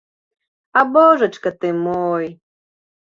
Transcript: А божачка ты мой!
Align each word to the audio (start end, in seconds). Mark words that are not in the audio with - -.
А 0.81 0.83
божачка 0.95 1.49
ты 1.59 1.71
мой! 1.85 2.25